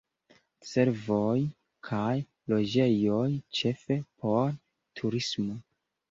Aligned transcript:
Servoj 0.67 1.33
kaj 1.89 2.13
loĝejoj 2.53 3.27
ĉefe 3.59 3.97
por 4.23 4.55
turismo. 5.01 5.59